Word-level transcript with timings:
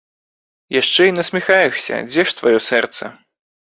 Яшчэ 0.75 1.01
і 1.09 1.13
насміхаешся, 1.19 1.95
дзе 2.09 2.21
ж 2.33 2.39
тваё 2.41 2.59
сэрца? 2.73 3.03